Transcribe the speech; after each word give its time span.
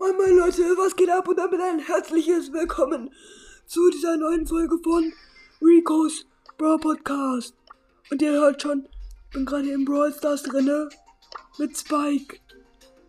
Moin 0.00 0.16
moin 0.16 0.34
Leute, 0.34 0.62
was 0.78 0.96
geht 0.96 1.10
ab 1.10 1.28
und 1.28 1.36
damit 1.36 1.60
ein 1.60 1.78
herzliches 1.78 2.50
Willkommen 2.54 3.10
zu 3.66 3.90
dieser 3.90 4.16
neuen 4.16 4.46
Folge 4.46 4.78
von 4.82 5.12
Rico's 5.60 6.24
Brawl 6.56 6.78
Podcast. 6.78 7.54
Und 8.10 8.22
ihr 8.22 8.32
hört 8.32 8.62
schon, 8.62 8.88
ich 9.26 9.34
bin 9.34 9.44
gerade 9.44 9.70
im 9.70 9.84
Brawl 9.84 10.10
Stars 10.14 10.44
drinne 10.44 10.88
mit 11.58 11.76
Spike. 11.76 12.38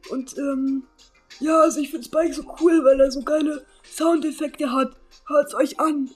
Und 0.09 0.37
ähm, 0.37 0.83
ja, 1.39 1.61
also 1.61 1.79
ich 1.79 1.91
finde 1.91 2.07
Spike 2.07 2.33
so 2.33 2.43
cool, 2.59 2.83
weil 2.83 2.99
er 2.99 3.09
so 3.09 3.21
geile 3.21 3.65
Soundeffekte 3.85 4.73
hat. 4.73 4.91
Hört's 5.29 5.55
euch 5.55 5.79
an. 5.79 6.11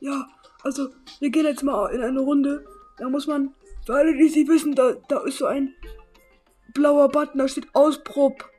Ja, 0.00 0.26
also 0.64 0.88
wir 1.20 1.30
gehen 1.30 1.46
jetzt 1.46 1.62
mal 1.62 1.94
in 1.94 2.02
eine 2.02 2.18
Runde. 2.18 2.66
Da 2.98 3.08
muss 3.08 3.28
man, 3.28 3.54
für 3.86 3.94
alle, 3.94 4.16
die 4.16 4.26
es 4.26 4.34
nicht 4.34 4.48
wissen, 4.48 4.74
da, 4.74 4.94
da 5.06 5.20
ist 5.20 5.38
so 5.38 5.46
ein 5.46 5.76
blauer 6.74 7.08
Button, 7.08 7.38
da 7.38 7.46
steht 7.46 7.72
Ausprop. 7.72 8.50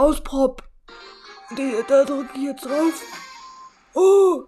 Ausprop. 0.00 0.62
Da, 1.50 2.04
drücke 2.04 2.30
ich 2.34 2.44
jetzt 2.44 2.64
drauf. 2.64 3.02
Oh! 3.92 4.46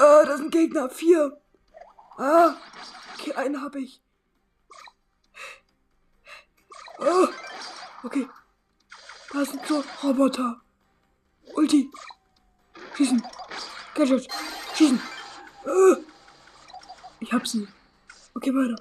Ah, 0.00 0.24
das 0.24 0.38
sind 0.38 0.50
Gegner. 0.50 0.90
Vier. 0.90 1.40
Ah. 2.16 2.56
Okay, 3.14 3.32
einen 3.34 3.62
habe 3.62 3.78
ich. 3.78 4.02
Oh. 6.98 7.28
Okay. 8.02 8.28
Da 9.32 9.44
sind 9.44 9.64
so 9.68 9.84
Roboter. 10.02 10.60
Ulti. 11.54 11.88
Schießen. 12.96 13.24
Gadget. 13.94 14.28
Schießen. 14.74 15.00
Ah. 15.64 15.96
Ich 17.20 17.32
hab 17.32 17.46
sie. 17.46 17.68
Okay, 18.34 18.52
weiter. 18.52 18.74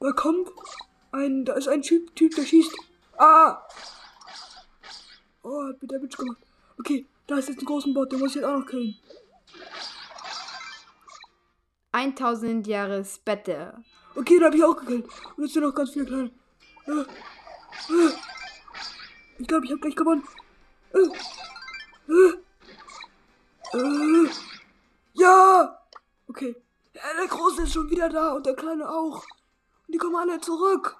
Da 0.00 0.12
kommt 0.12 0.48
ein, 1.12 1.44
da 1.44 1.52
ist 1.52 1.68
ein 1.68 1.82
typ 1.82 2.14
der 2.16 2.46
schießt. 2.46 2.74
Ah! 3.18 3.67
Oh, 5.50 5.66
hat 5.66 5.80
mir 5.80 5.88
Damage 5.88 6.14
gemacht. 6.18 6.42
Okay, 6.78 7.06
da 7.26 7.38
ist 7.38 7.48
jetzt 7.48 7.62
ein 7.62 7.64
großen 7.64 7.94
Bot, 7.94 8.12
den 8.12 8.18
muss 8.18 8.30
ich 8.30 8.36
jetzt 8.36 8.44
auch 8.44 8.58
noch 8.58 8.66
killen. 8.66 8.98
1000 11.92 12.66
Jahre 12.66 13.02
später. 13.02 13.82
Okay, 14.14 14.34
den 14.34 14.44
habe 14.44 14.56
ich 14.56 14.64
auch 14.64 14.76
gekillt. 14.76 15.06
Und 15.36 15.44
jetzt 15.44 15.54
sind 15.54 15.62
noch 15.62 15.74
ganz 15.74 15.90
viele 15.90 16.04
kleine. 16.04 16.30
Ah, 16.86 17.06
ah. 17.88 18.12
Ich 19.38 19.46
glaube, 19.46 19.64
ich 19.64 19.70
habe 19.70 19.80
gleich 19.80 19.96
gewonnen. 19.96 20.22
Ah. 20.92 20.98
Ja! 25.14 25.78
Okay. 26.26 26.56
Der 26.92 27.26
Große 27.26 27.62
ist 27.62 27.72
schon 27.72 27.88
wieder 27.88 28.10
da 28.10 28.32
und 28.32 28.44
der 28.44 28.54
Kleine 28.54 28.86
auch. 28.86 29.24
Und 29.86 29.94
die 29.94 29.98
kommen 29.98 30.16
alle 30.16 30.40
zurück. 30.42 30.96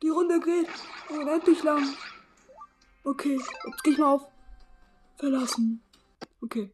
Die 0.00 0.08
Runde 0.08 0.40
geht 0.40 0.68
unendlich 1.10 1.62
lang. 1.62 1.94
Okay, 3.04 3.38
jetzt 3.66 3.84
gehe 3.84 3.92
ich 3.92 3.98
mal 3.98 4.14
auf 4.14 4.26
Verlassen. 5.16 5.82
Okay. 6.40 6.72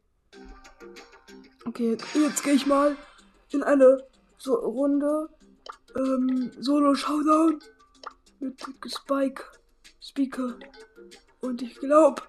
Okay, 1.65 1.99
jetzt 2.15 2.43
gehe 2.45 2.55
ich 2.55 2.67
mal 2.67 2.97
in 3.51 3.63
eine 3.65 4.07
so 4.39 4.55
Runde 4.55 5.29
ähm, 5.97 6.53
Solo 6.59 6.95
Showdown 6.95 7.61
mit 8.39 8.65
Spike 8.87 9.45
Speaker. 10.01 10.57
Und 11.41 11.63
ich 11.63 11.75
glaube, 11.81 12.23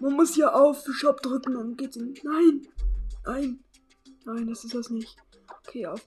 man 0.00 0.14
muss 0.14 0.34
hier 0.34 0.54
auf 0.54 0.84
Shop 0.92 1.22
drücken 1.22 1.56
und 1.56 1.76
geht's 1.78 1.96
in. 1.96 2.14
Nein! 2.22 2.66
Nein! 3.24 3.64
Nein, 4.24 4.46
das 4.48 4.64
ist 4.64 4.74
das 4.74 4.90
nicht. 4.90 5.16
Okay, 5.60 5.86
auf. 5.86 6.06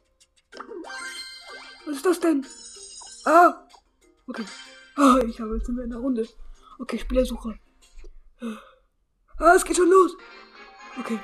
Was 1.86 1.96
ist 1.96 2.06
das 2.06 2.20
denn? 2.20 2.46
Ah! 3.26 3.68
Okay. 4.28 4.46
Ah, 5.02 5.18
ich 5.26 5.40
habe 5.40 5.56
jetzt 5.56 5.66
sind 5.66 5.80
in 5.80 5.92
der 5.92 6.00
Runde. 6.00 6.28
Okay, 6.78 7.00
Spielersuche. 7.00 7.58
Ah, 9.38 9.54
es 9.56 9.64
geht 9.64 9.78
schon 9.78 9.90
los. 9.90 10.12
Okay. 11.00 11.18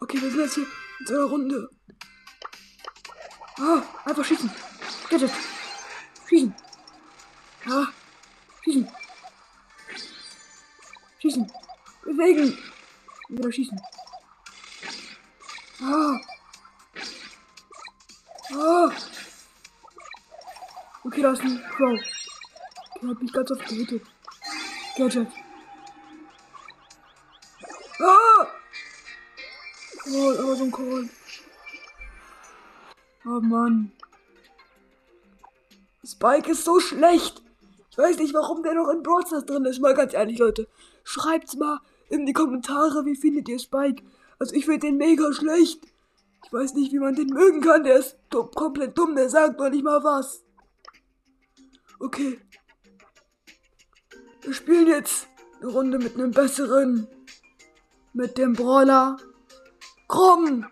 Okay, 0.00 0.22
wir 0.22 0.30
sind 0.30 0.40
jetzt 0.40 0.54
hier 0.54 0.66
in 1.00 1.06
so 1.06 1.14
einer 1.14 1.24
Runde. 1.24 1.70
Ah, 3.58 3.82
einfach 4.06 4.24
schießen. 4.24 4.50
Gadget. 5.10 5.30
Schießen. 6.26 6.54
Ah, 7.66 7.88
schießen. 8.64 8.88
Schießen. 11.18 11.52
Bewegen. 12.04 12.56
Wieder 13.28 13.52
schießen. 13.52 13.78
Ah. 15.82 16.18
Ah. 18.54 18.90
Okay, 21.08 21.22
da 21.22 21.32
ist 21.32 21.40
ein 21.40 21.58
Crow. 21.70 21.98
Der 23.00 23.08
hat 23.08 23.22
mich 23.22 23.32
ganz 23.32 23.50
oft 23.50 23.66
gehittet. 23.66 24.02
Gadget. 24.94 25.28
Ah! 27.98 28.46
Oh, 30.12 30.30
aber 30.38 30.56
so 30.56 30.64
ein 30.64 30.70
Call. 30.70 31.08
Oh 33.24 33.40
Mann. 33.40 33.90
Spike 36.04 36.50
ist 36.50 36.66
so 36.66 36.78
schlecht. 36.78 37.40
Ich 37.90 37.96
weiß 37.96 38.18
nicht, 38.18 38.34
warum 38.34 38.62
der 38.62 38.74
noch 38.74 38.90
in 38.90 39.02
Brawl 39.02 39.26
Stars 39.26 39.46
drin 39.46 39.64
ist. 39.64 39.80
Mal 39.80 39.94
ganz 39.94 40.12
ehrlich, 40.12 40.38
Leute. 40.38 40.68
Schreibt's 41.04 41.56
mal 41.56 41.80
in 42.10 42.26
die 42.26 42.34
Kommentare, 42.34 43.06
wie 43.06 43.16
findet 43.16 43.48
ihr 43.48 43.58
Spike. 43.58 44.04
Also 44.38 44.54
ich 44.54 44.66
finde 44.66 44.88
den 44.88 44.98
mega 44.98 45.32
schlecht. 45.32 45.80
Ich 46.44 46.52
weiß 46.52 46.74
nicht, 46.74 46.92
wie 46.92 46.98
man 46.98 47.14
den 47.14 47.28
mögen 47.28 47.62
kann. 47.62 47.84
Der 47.84 47.96
ist 47.96 48.18
dumm, 48.28 48.50
komplett 48.50 48.98
dumm. 48.98 49.16
Der 49.16 49.30
sagt 49.30 49.58
noch 49.58 49.70
nicht 49.70 49.84
mal 49.84 50.04
was. 50.04 50.44
Okay. 52.00 52.40
Wir 54.42 54.54
spielen 54.54 54.86
jetzt 54.86 55.28
eine 55.60 55.70
Runde 55.70 55.98
mit 55.98 56.14
einem 56.14 56.30
besseren. 56.30 57.08
Mit 58.12 58.38
dem 58.38 58.52
Brawler. 58.54 59.16
Krumm! 60.08 60.66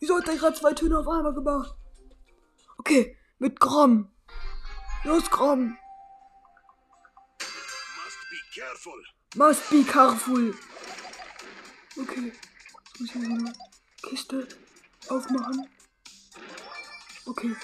Wieso 0.00 0.18
hat 0.18 0.26
der 0.26 0.36
gerade 0.36 0.58
zwei 0.58 0.72
Töne 0.72 0.98
auf 0.98 1.06
einmal 1.06 1.32
gemacht? 1.32 1.76
Okay, 2.78 3.16
mit 3.38 3.60
Grom. 3.60 4.10
Los, 5.04 5.30
Grom. 5.30 5.78
Must 7.38 8.18
be 8.30 8.60
careful. 8.60 9.04
Must 9.36 9.70
be 9.70 9.84
careful. 9.84 10.54
Okay. 11.96 12.32
Jetzt 12.32 13.00
muss 13.00 13.10
ich 13.10 13.16
eine 13.16 13.52
Kiste 14.02 14.48
aufmachen. 15.08 15.68
Okay. 17.26 17.54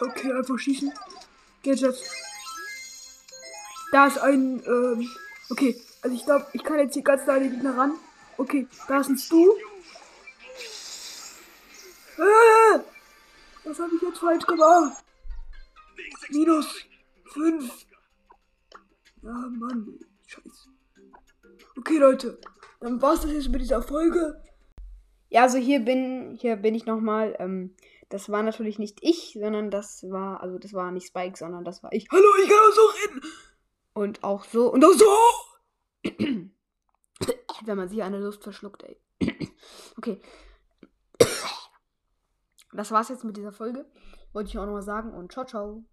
Okay, 0.00 0.32
einfach 0.32 0.58
schießen. 0.58 0.92
Gadget. 1.62 1.94
Da 3.92 4.06
ist 4.08 4.18
ein, 4.18 4.62
ähm, 4.66 5.08
okay. 5.50 5.80
Also 6.02 6.16
ich 6.16 6.24
glaube, 6.24 6.46
ich 6.52 6.64
kann 6.64 6.78
jetzt 6.78 6.94
hier 6.94 7.02
ganz 7.02 7.26
nah 7.26 7.34
an 7.34 7.44
die 7.44 7.50
Gegner 7.50 7.76
ran. 7.76 7.92
Okay, 8.36 8.66
da 8.88 9.00
ist 9.00 9.08
ein 9.08 9.16
Stu. 9.16 9.48
Äh, 12.18 12.80
was 13.64 13.78
habe 13.78 13.94
ich 13.94 14.02
jetzt 14.02 14.18
falsch 14.18 14.46
gemacht? 14.46 15.04
Minus 16.30 16.66
5. 17.32 17.86
Ja, 19.22 19.30
Mann. 19.30 20.00
Scheiße. 20.26 20.68
Okay, 21.78 21.98
Leute. 21.98 22.38
Dann 22.80 23.00
war's 23.00 23.20
das 23.22 23.30
jetzt 23.32 23.48
mit 23.48 23.60
dieser 23.60 23.82
Folge. 23.82 24.42
Ja, 25.36 25.42
also 25.42 25.58
hier 25.58 25.80
bin, 25.80 26.34
hier 26.40 26.56
bin 26.56 26.74
ich 26.74 26.86
nochmal. 26.86 27.36
Ähm, 27.38 27.76
das 28.08 28.30
war 28.30 28.42
natürlich 28.42 28.78
nicht 28.78 29.00
ich, 29.02 29.36
sondern 29.38 29.70
das 29.70 30.02
war, 30.08 30.40
also 30.40 30.58
das 30.58 30.72
war 30.72 30.90
nicht 30.92 31.08
Spike, 31.08 31.36
sondern 31.36 31.62
das 31.62 31.82
war 31.82 31.92
ich. 31.92 32.08
Hallo, 32.10 32.24
ich 32.42 32.48
kann 32.48 32.58
auch 32.58 32.72
so 32.72 32.80
reden. 33.02 33.20
Und 33.92 34.24
auch 34.24 34.44
so. 34.44 34.72
Und 34.72 34.82
auch 34.82 34.94
so. 34.94 35.04
Wenn 37.66 37.76
man 37.76 37.90
sich 37.90 38.02
eine 38.02 38.18
Luft 38.18 38.44
verschluckt, 38.44 38.82
ey. 38.84 38.98
Okay. 39.98 40.22
Das 42.72 42.90
war's 42.90 43.10
jetzt 43.10 43.24
mit 43.24 43.36
dieser 43.36 43.52
Folge. 43.52 43.84
Wollte 44.32 44.48
ich 44.48 44.58
auch 44.58 44.64
nochmal 44.64 44.80
sagen 44.80 45.12
und 45.12 45.32
ciao, 45.32 45.44
ciao. 45.44 45.84